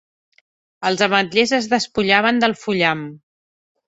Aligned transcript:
Els 0.89 1.03
ametllers 1.07 1.53
es 1.57 1.67
despullaven 1.73 2.39
del 2.45 2.57
fullam. 2.63 3.05